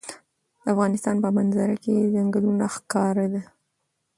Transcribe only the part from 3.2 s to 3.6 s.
ده.